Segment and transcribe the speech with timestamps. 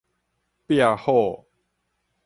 [0.65, 1.45] 壁虎